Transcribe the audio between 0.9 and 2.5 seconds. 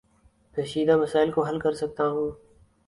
مسائل کو حل کر سکتا ہوں